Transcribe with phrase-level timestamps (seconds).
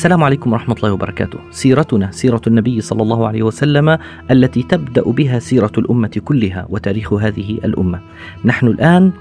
[0.00, 1.38] السلام عليكم ورحمة الله وبركاته.
[1.50, 3.98] سيرتنا سيرة النبي صلى الله عليه وسلم
[4.30, 8.00] التي تبدأ بها سيرة الأمة كلها وتاريخ هذه الأمة.
[8.44, 9.12] نحن الآن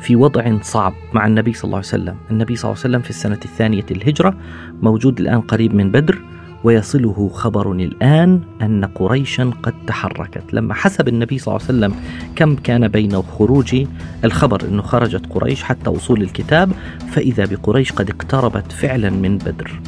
[0.00, 3.10] في وضع صعب مع النبي صلى الله عليه وسلم، النبي صلى الله عليه وسلم في
[3.10, 4.34] السنة الثانية الهجرة
[4.82, 6.18] موجود الآن قريب من بدر
[6.64, 12.02] ويصله خبر الآن أن قريشا قد تحركت لما حسب النبي صلى الله عليه وسلم
[12.36, 13.84] كم كان بين خروج
[14.24, 16.72] الخبر أنه خرجت قريش حتى وصول الكتاب
[17.10, 19.80] فإذا بقريش قد اقتربت فعلا من بدر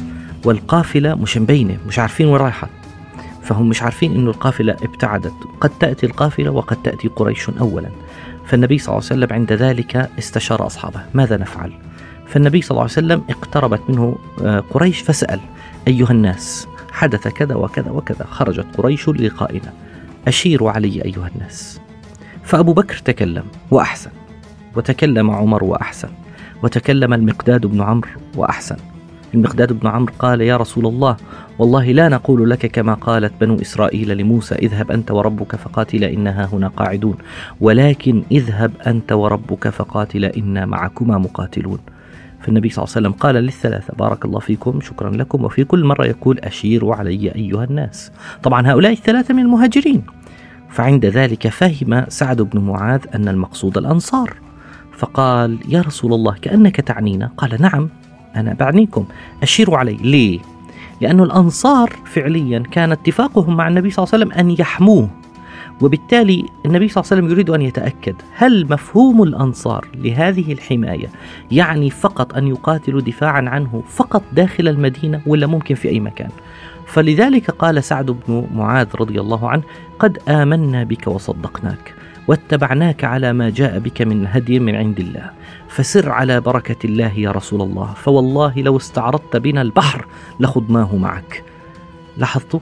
[0.45, 2.69] والقافلة مش مبينة مش عارفين وين رايحة.
[3.43, 5.33] فهم مش عارفين إنه القافلة ابتعدت.
[5.61, 7.89] قد تأتي القافلة وقد تأتي قريش أولا.
[8.45, 11.01] فالنبي صلى الله عليه وسلم عند ذلك استشار أصحابه.
[11.13, 11.71] ماذا نفعل؟
[12.27, 15.39] فالنبي صلى الله عليه وسلم اقتربت منه آه، قريش فسأل
[15.87, 19.73] أيها الناس حدث كذا وكذا وكذا خرجت قريش للقائنا
[20.27, 21.81] أشيروا علي أيها الناس.
[22.43, 24.11] فأبو بكر تكلم وأحسن
[24.75, 26.09] وتكلم عمر وأحسن
[26.63, 28.77] وتكلم المقداد بن عمرو وأحسن.
[29.35, 31.17] المقداد بن عمرو قال يا رسول الله
[31.59, 36.67] والله لا نقول لك كما قالت بنو إسرائيل لموسى اذهب أنت وربك فقاتلا إنها هنا
[36.67, 37.17] قاعدون.
[37.61, 41.79] ولكن اذهب أنت وربك فقاتلا إنا معكما مقاتلون.
[42.41, 46.05] فالنبي صلى الله عليه وسلم قال للثلاثة بارك الله فيكم شكرا لكم وفي كل مرة
[46.05, 48.11] يقول أشيروا علي أيها الناس.
[48.43, 50.03] طبعا هؤلاء الثلاثة من المهاجرين.
[50.69, 54.33] فعند ذلك فهم سعد بن معاذ أن المقصود الأنصار.
[54.97, 57.31] فقال يا رسول الله كأنك تعنينا.
[57.37, 57.89] قال نعم.
[58.35, 59.05] أنا بعنيكم
[59.43, 60.39] أشيروا علي ليه؟
[61.01, 65.09] لأن الأنصار فعليا كان اتفاقهم مع النبي صلى الله عليه وسلم أن يحموه
[65.81, 68.15] وبالتالي النبي صلى الله عليه وسلم يريد أن يتأكد.
[68.35, 71.07] هل مفهوم الأنصار لهذه الحماية
[71.51, 76.29] يعني فقط أن يقاتلوا دفاعا عنه فقط داخل المدينة ولا ممكن في أي مكان؟
[76.85, 79.63] فلذلك قال سعد بن معاذ رضي الله عنه
[79.99, 81.93] قد آمنا بك وصدقناك.
[82.27, 85.31] واتبعناك على ما جاء بك من هدي من عند الله.
[85.69, 87.93] فسر على بركة الله يا رسول الله.
[87.93, 90.05] فوالله لو استعرضت بنا البحر
[90.39, 91.43] لخضناه معك.
[92.17, 92.59] لاحظتوا؟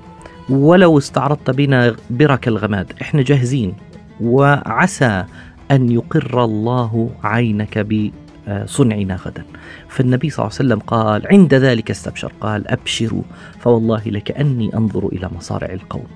[0.50, 2.94] ولو استعرضت بنا برك الغماد.
[3.02, 3.74] إحنا جاهزين.
[4.22, 5.26] وعسى
[5.72, 9.44] أن يقر الله عينك بصنعنا غدا.
[9.90, 12.32] فالنبي صلى الله عليه وسلم قال عند ذلك استبشر.
[12.42, 13.24] قال أبشروا.
[13.60, 16.08] فوالله لكأني أنظر إلى مصارع القوم.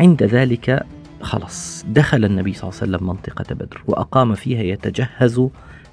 [0.00, 0.86] عند ذلك
[1.22, 5.48] خلص دخل النبي صلى الله عليه وسلم منطقة بدر وأقام فيها يتجهز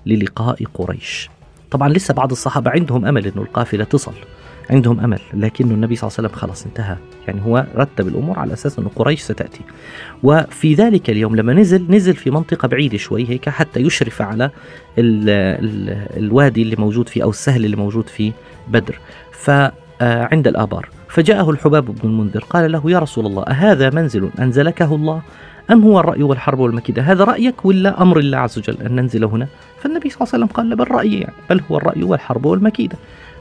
[0.05, 1.29] للقاء قريش.
[1.71, 4.13] طبعا لسه بعض الصحابة عندهم أمل أنه القافلة تصل
[4.69, 6.97] عندهم أمل لكن النبي صلى الله عليه وسلم خلاص انتهى.
[7.27, 9.61] يعني هو رتب الأمور على أساس أنه قريش ستأتي.
[10.23, 14.45] وفي ذلك اليوم لما نزل نزل في منطقة بعيدة شوي هيك حتى يشرف على
[14.97, 15.89] ال ال
[16.23, 18.31] الوادي اللي موجود فيه أو السهل اللي موجود في
[18.67, 18.99] بدر.
[19.99, 20.89] فعند الآبار.
[21.09, 25.21] فجاءه الحباب بن المنذر قال له يا رسول الله أهذا منزل أنزلكه الله؟
[25.71, 29.47] أم هو الرأي والحرب والمكيدة؟ هذا رأيك ولا أمر الله عز وجل أن ننزل هنا؟
[29.81, 32.97] فالنبي صلى الله عليه وسلم قال بل رأيي يعني بل هو الرأي والحرب والمكيدة.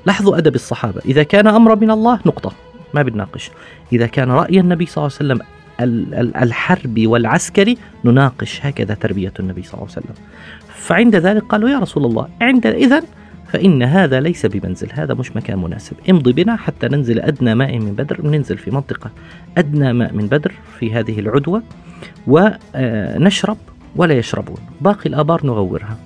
[0.06, 1.00] لاحظوا أدب الصحابة.
[1.04, 2.52] إذا كان أمر من الله نقطة
[2.94, 3.50] ما بنناقش.
[3.92, 5.46] إذا كان رأي النبي صلى الله عليه وسلم
[6.42, 10.14] الحربي والعسكري نناقش هكذا تربية النبي صلى الله عليه وسلم.
[10.74, 13.02] فعند ذلك قالوا يا رسول الله عند إذن
[13.48, 15.96] فإن هذا ليس بمنزل هذا مش مكان مناسب.
[16.10, 19.10] امضي بنا حتى ننزل أدنى ماء من بدر ننزل في منطقة
[19.58, 21.62] أدنى ماء من بدر في هذه العدوة
[22.26, 23.58] ونشرب
[23.96, 24.58] ولا يشربون.
[24.80, 25.98] باقي الآبار نغورها.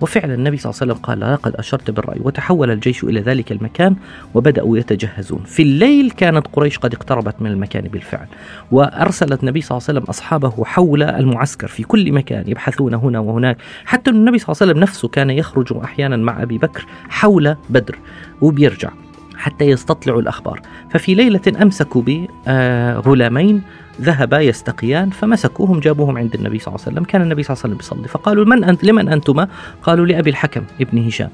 [0.00, 3.96] وفعلا النبي صلى الله عليه وسلم قال لقد أشرت بالرأي وتحول الجيش إلى ذلك المكان
[4.34, 5.42] وبدأوا يتجهزون.
[5.46, 8.26] في الليل كانت قريش قد اقتربت من المكان بالفعل
[8.72, 13.58] وأرسلت النبي صلى الله عليه وسلم أصحابه حول المعسكر في كل مكان يبحثون هنا وهناك.
[13.84, 17.98] حتى النبي صلى الله عليه وسلم نفسه كان يخرج أحيانا مع أبي بكر حول بدر
[18.40, 18.90] وبيرجع
[19.36, 20.60] حتى يستطلعوا الأخبار.
[20.90, 23.62] ففي ليلة أمسكوا بغلامين
[24.00, 27.04] ذهبا يستقيان فمسكوهم جابوهم عند النبي صلى الله عليه وسلم.
[27.04, 28.08] كان النبي صلى الله عليه وسلم يصلي.
[28.08, 29.48] فقالوا من أنت لمن أنتما؟
[29.82, 31.30] قالوا لأبي الحكم ابن هشام.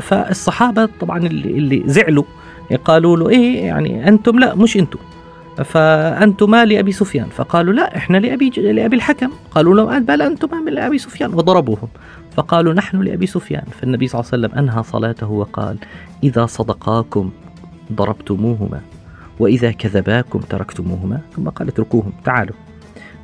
[0.00, 2.24] فالصحابة طبعا اللي, اللي زعلوا
[2.84, 4.98] قالوا له إيه يعني أنتم؟ لا مش أنتم.
[5.64, 7.26] فأنتما لأبي سفيان.
[7.26, 9.30] فقالوا لا إحنا لأبي, لأبي الحكم.
[9.50, 11.34] قالوا له بل أنتما من لأبي سفيان.
[11.34, 11.88] وضربوهم.
[12.36, 13.64] فقالوا نحن لأبي سفيان.
[13.80, 15.76] فالنبي صلى الله عليه وسلم أنهى صلاته وقال
[16.24, 17.30] إذا صدقاكم
[17.92, 18.80] ضربتموهما.
[19.38, 22.54] وإذا كذباكم تركتموهما؟ ثم قال اتركوهم تعالوا.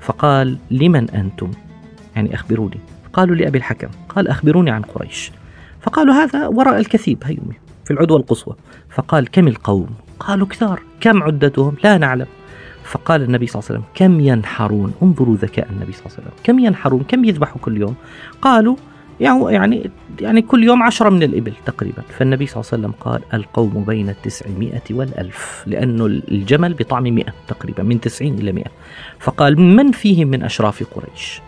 [0.01, 1.51] فقال لمن أنتم؟
[2.17, 2.81] يعني أخبروني.
[3.13, 3.89] قالوا لأبي الحكم.
[4.09, 5.33] قال أخبروني عن قريش.
[5.81, 7.19] فقالوا هذا وراء الكثيب.
[7.25, 7.55] هيومي
[7.85, 8.57] في العدوى القصوى.
[8.91, 9.89] فقال كم القوم؟
[10.21, 10.83] قالوا كثار.
[11.01, 12.27] كم عدتهم؟ لا نعلم.
[12.85, 16.43] فقال النبي صلى الله عليه وسلم كم ينحرون؟ انظروا ذكاء النبي صلى الله عليه وسلم.
[16.45, 17.95] كم ينحرون؟ كم يذبحوا كل يوم؟
[18.43, 18.77] قالوا
[19.21, 19.91] يعني
[20.21, 22.03] يعني كل يوم عشرة من الإبل تقريبا.
[22.19, 27.83] فالنبي صلى الله عليه وسلم قال القوم بين التسعمائة والألف لأنه الجمل بطعم مئة تقريبا
[27.83, 28.71] من تسعين إلى مئة.
[29.19, 31.41] فقال من فيهم من أشراف قريش؟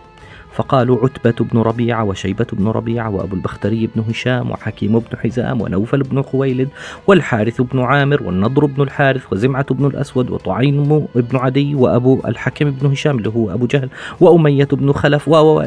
[0.52, 6.02] فقالوا عتبة بن ربيعة وشيبة بن ربيعة وأبو البختري بن هشام وحكيم بن حزام ونوفل
[6.02, 6.68] بن خويلد
[7.06, 12.86] والحارث بن عامر والنضر بن الحارث وزمعة بن الأسود وطعيم بن عدي وأبو الحكيم بن
[12.86, 13.88] هشام اللي هو أبو جهل
[14.20, 15.62] وأمية بن خلف و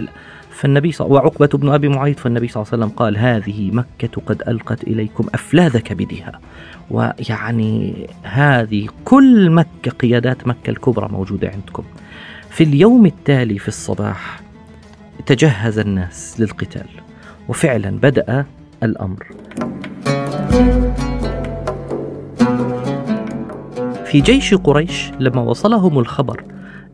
[0.55, 4.43] فالنبي صلى وعقبة بن أبي معيط فالنبي صلى الله عليه وسلم قال هذه مكة قد
[4.47, 6.39] ألقت إليكم أفلاذ كبدها
[6.91, 11.83] ويعني هذه كل مكة قيادات مكة الكبرى موجودة عندكم.
[12.49, 14.41] في اليوم التالي في الصباح
[15.25, 16.87] تجهز الناس للقتال
[17.47, 18.45] وفعلا بدأ
[18.83, 19.27] الأمر.
[24.05, 26.43] في جيش قريش لما وصلهم الخبر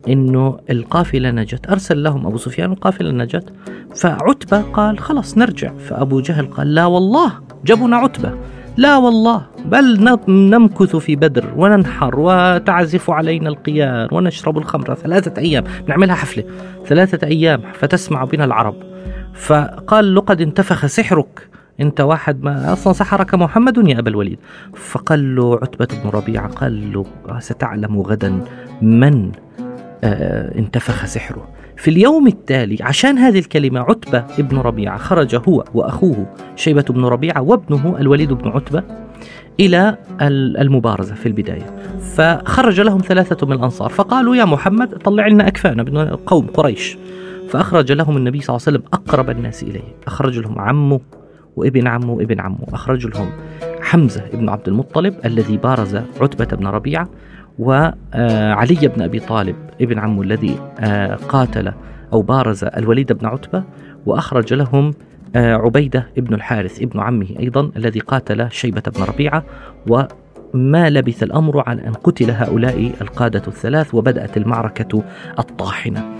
[0.08, 1.70] إنه القافلة نجت.
[1.70, 3.52] أرسل لهم أبو سفيان القافلة نجت.
[3.96, 5.72] فعتبة قال خلاص نرجع.
[5.88, 7.32] فأبو جهل قال لا والله.
[7.64, 8.32] جبنا عتبة.
[8.76, 9.46] لا والله.
[9.64, 15.64] بل نمكث في بدر وننحر وتعزف علينا القيان ونشرب الخمر ثلاثة أيام.
[15.88, 16.44] نعملها حفلة.
[16.86, 18.74] ثلاثة أيام فتسمع بنا العرب.
[19.34, 21.48] فقال لقد انتفخ سحرك.
[21.80, 24.38] انت واحد ما أصلا سحرك محمد يا أبا الوليد.
[24.74, 27.04] فقال له عتبة بن ربيعة قال له
[27.38, 28.44] ستعلم غدا
[28.82, 29.32] من
[30.04, 31.48] انتفخ سحره.
[31.76, 36.26] في اليوم التالي عشان هذه الكلمة عتبة ابن ربيعة خرج هو وأخوه
[36.56, 38.82] شيبة بن ربيعة وابنه الوليد بن عتبة
[39.60, 39.96] إلى
[40.60, 41.76] المبارزة في البداية.
[41.98, 46.98] فخرج لهم ثلاثة من الأنصار فقالوا يا محمد طلع لنا أكفانا قوم قريش.
[47.48, 49.94] فأخرج لهم النبي صلى الله عليه وسلم أقرب الناس إليه.
[50.06, 51.00] أخرج لهم عمه
[51.56, 52.66] وابن عمه وابن عمه.
[52.72, 53.30] أخرج لهم
[53.80, 57.08] حمزة بن عبد المطلب الذي بارز عتبة بن ربيعة.
[57.58, 61.72] وعلي بن أبي طالب ابن عمه الذي آه، قاتل
[62.12, 63.64] أو بارز الوليد بن عتبة
[64.06, 64.90] وأخرج لهم
[65.36, 69.44] آه، عبيدة ابن الحارث ابن عمه أيضا الذي قاتل شيبة بن ربيعة
[70.54, 75.02] ما لبث الأمر عن أن قتل هؤلاء القادة الثلاث وبدأت المعركة
[75.38, 76.14] الطاحنة.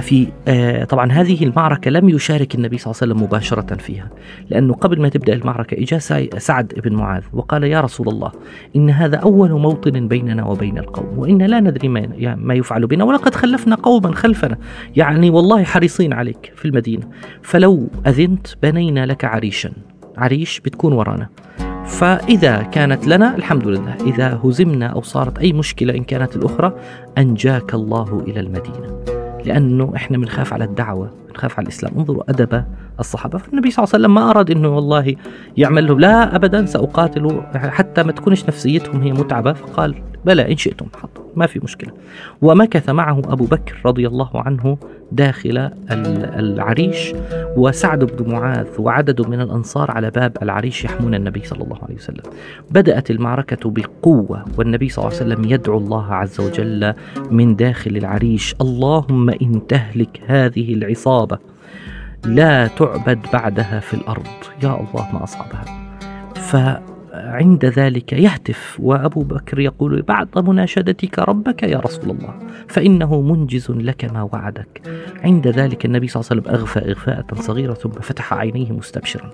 [0.00, 4.10] في آه طبعا هذه المعركة لم يشارك النبي صلى الله عليه وسلم مباشرة فيها،
[4.50, 5.98] لأنه قبل ما تبدأ المعركة إجا
[6.38, 8.32] سعد بن معاذ وقال يا رسول الله
[8.76, 13.34] إن هذا أول موطن بيننا وبين القوم، وإن لا ندري ما ما يفعل بنا ولقد
[13.34, 14.58] خلفنا قوما خلفنا،
[14.96, 17.08] يعني والله حريصين عليك في المدينة،
[17.42, 19.70] فلو أذنت بنينا لك عريشا،
[20.16, 21.28] عريش بتكون ورانا.
[21.86, 26.72] فإذا كانت لنا الحمد لله إذا هزمنا أو صارت أي مشكلة إن كانت الأخرى
[27.18, 29.04] أنجاك الله إلى المدينة.
[29.44, 31.92] لأنه إحنا بنخاف على الدعوة بنخاف على الإسلام.
[31.98, 32.64] انظروا أدب
[33.00, 33.38] الصحابة.
[33.38, 35.16] فالنبي صلى الله عليه وسلم ما أراد أنه والله
[35.56, 37.40] يعمل له لا أبدا سأقاتل.
[37.54, 39.52] حتى ما تكونش نفسيتهم هي متعبة.
[39.52, 39.94] فقال
[40.26, 40.86] بلى إن شئتم
[41.36, 41.92] ما في مشكلة.
[42.42, 44.78] ومكث معه أبو بكر رضي الله عنه
[45.12, 47.14] داخل العريش
[47.56, 52.22] وسعد بن معاذ وعدد من الأنصار على باب العريش يحمون النبي صلى الله عليه وسلم.
[52.70, 56.94] بدأت المعركة بقوة والنبي صلى الله عليه وسلم يدعو الله عز وجل
[57.30, 61.38] من داخل العريش اللهم إن تهلك هذه العصابة
[62.24, 64.26] لا تعبد بعدها في الأرض.
[64.62, 65.64] يا الله ما أصعبها
[66.34, 66.56] ف
[67.16, 68.76] عند ذلك يهتف.
[68.80, 72.34] وأبو بكر يقول بعد مناشدتك ربك يا رسول الله
[72.68, 74.82] فإنه منجز لك ما وعدك.
[75.24, 79.30] عند ذلك النبي صلى الله عليه وسلم أغفى إغفاءة صغيرة ثم فتح عينيه مستبشرا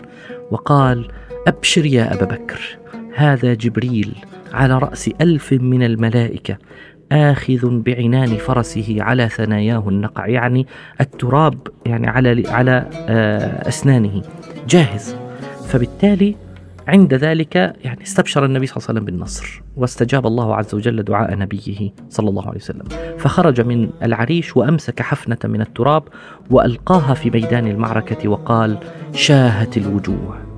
[0.50, 1.09] وقال
[1.47, 2.78] أبشر يا أبا بكر
[3.14, 4.14] هذا جبريل
[4.52, 6.56] على رأس ألف من الملائكة
[7.12, 10.66] آخذ بعنان فرسه على ثناياه النقع يعني
[11.00, 14.23] التراب يعني على على آه، أسنانه.
[14.68, 15.16] جاهز.
[15.68, 16.37] فبالتالي
[16.88, 21.34] عند ذلك يعني استبشر النبي صلى الله عليه وسلم بالنصر واستجاب الله عز وجل دعاء
[21.34, 22.88] نبيه صلى الله عليه وسلم.
[23.18, 26.02] فخرج من العريش وأمسك حفنة من التراب
[26.50, 28.78] وألقاها في ميدان المعركة وقال
[29.14, 30.51] شاهت الوجوه.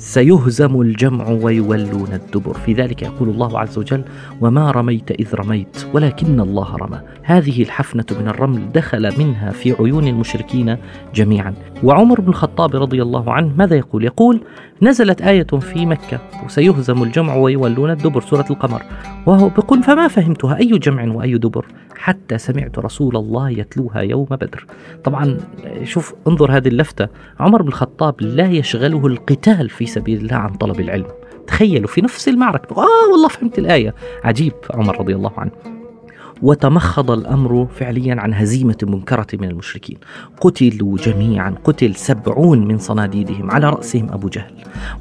[0.00, 2.54] سيهزم الجمع ويولون الدبر.
[2.54, 4.04] في ذلك يقول الله عز وجل
[4.40, 7.00] وما رميت إذ رميت ولكن الله رمى.
[7.22, 10.76] هذه الحفنة من الرمل دخل منها في عيون المشركين
[11.14, 11.54] جميعا.
[11.82, 14.40] وعمر بن الخطاب رضي الله عنه ماذا يقول؟ يقول
[14.82, 18.20] نزلت آية في مكة وسيهزم الجمع ويولون الدبر.
[18.20, 18.82] سورة القمر.
[19.26, 21.66] وهو بيقول فما فهمتها؟ أي جمع وأي دبر؟
[21.96, 24.66] حتى سمعت رسول الله يتلوها يوم بدر.
[25.04, 25.36] طبعا
[25.84, 27.08] شوف انظر هذه اللفتة.
[27.40, 31.06] عمر بن الخطاب لا يشغله القتال في سبيل الله عن طلب العلم.
[31.46, 32.76] تخيلوا في نفس المعركة.
[32.76, 33.94] آه والله فهمت الآية.
[34.24, 35.79] عجيب عمر رضي الله عنه.
[36.42, 39.98] وتمخض الأمر فعليا عن هزيمة منكرة من المشركين.
[40.40, 44.52] قتلوا جميعا قتل سبعون من صناديدهم على رأسهم أبو جهل.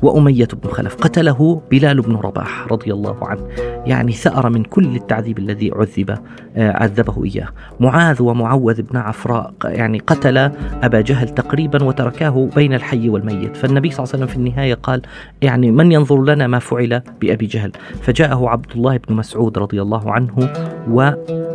[0.01, 3.41] وأمية بن خلف قتله بلال بن رباح رضي الله عنه.
[3.85, 6.17] يعني ثأر من كل التعذيب الذي عذب
[6.57, 7.47] آه، عذبه إياه.
[7.79, 10.37] معاذ ومعوذ بن عفراء يعني قتل
[10.83, 13.57] أبا جهل تقريبا وتركاه بين الحي والميت.
[13.57, 15.01] فالنبي صلى الله عليه وسلم في النهاية قال
[15.41, 20.11] يعني من ينظر لنا ما فعل بأبي جهل؟ فجاءه عبد الله بن مسعود رضي الله
[20.11, 20.49] عنه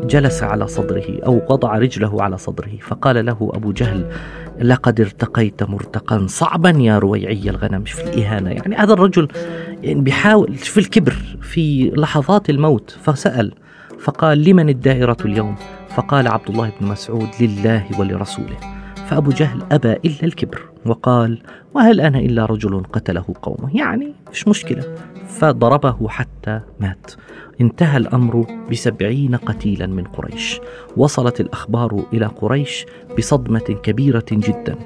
[0.04, 4.10] وجلس على صدره أو وضع رجله على صدره فقال له أبو جهل
[4.62, 8.50] لقد ارتقيت مرتقا صعبا يا رويعي الغنم في الإهانة.
[8.50, 9.28] يعني هذا الرجل
[9.82, 13.52] يعني بيحاول في الكبر في لحظات الموت فسأل
[13.98, 15.54] فقال لمن الدائرة اليوم؟
[15.88, 18.56] فقال عبد الله بن مسعود لله ولرسوله.
[19.06, 21.42] فأبو جهل أبى إلا الكبر وقال
[21.74, 24.84] وهل أنا إلا رجل قتله قومه؟ يعني مش مشكلة؟
[25.38, 27.10] فضربه حتى مات.
[27.60, 30.60] انتهى الأمر بسبعين قتيلا من قريش.
[30.96, 32.86] وصلت الأخبار إلى قريش
[33.18, 34.76] بصدمة كبيرة جدا.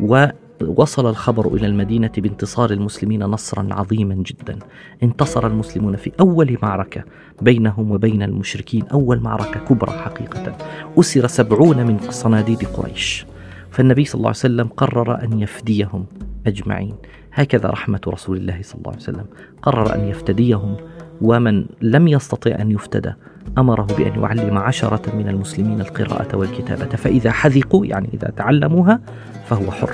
[0.00, 4.58] ووصل الخبر إلى المدينة بانتصار المسلمين نصرا عظيما جدا.
[5.02, 7.04] انتصر المسلمون في أول معركة
[7.42, 10.56] بينهم وبين المشركين أول معركة كبرى حقيقة.
[10.98, 13.26] أسر سبعون من صناديد قريش.
[13.70, 16.06] فالنبي صلى الله عليه وسلم قرر أن يفديهم
[16.46, 16.94] أجمعين.
[17.32, 19.24] هكذا رحمة رسول الله صلى الله عليه وسلم.
[19.62, 20.76] قرر أن يفتديهم
[21.20, 23.12] ومن لم يستطع أن يفتدى
[23.58, 26.86] أمره بأن يعلم عشرة من المسلمين القراءة والكتابة.
[26.96, 29.00] فإذا حذقوا يعني إذا تعلموها
[29.46, 29.90] فهو حر.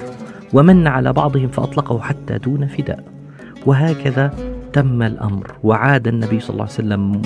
[0.52, 3.04] ومن على بعضهم فأطلقه حتى دون فداء.
[3.66, 4.34] وهكذا
[4.72, 5.52] تم الأمر.
[5.62, 7.22] وعاد النبي صلى الله عليه وسلم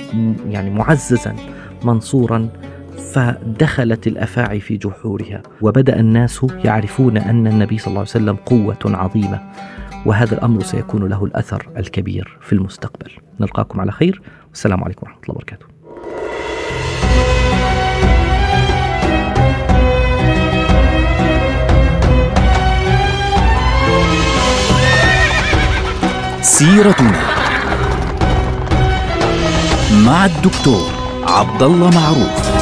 [0.49, 1.37] يعني معززا
[1.85, 2.49] منصورا
[3.13, 5.43] فدخلت الأفاعي في جحورها.
[5.61, 9.41] وبدأ الناس يعرفون أن النبي صلى الله عليه وسلم قوة عظيمة.
[10.07, 13.11] وهذا الأمر سيكون له الأثر الكبير في المستقبل.
[13.41, 14.23] نلقاكم على خير.
[14.49, 15.67] والسلام عليكم ورحمة الله وبركاته.
[26.43, 27.21] سيرتنا
[30.07, 30.91] مع الدكتور
[31.23, 32.60] عبد الله معروف.